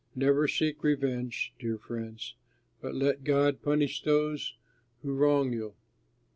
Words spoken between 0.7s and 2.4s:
revenge, dear friends,